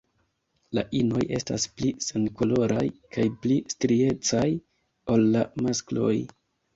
La 0.75 0.83
inoj 0.99 1.25
estas 1.39 1.65
pli 1.81 1.91
senkoloraj 2.05 2.85
kaj 3.17 3.25
pli 3.43 3.57
striecaj 3.73 4.47
ol 5.17 5.29
la 5.37 5.45
maskloj. 5.67 6.15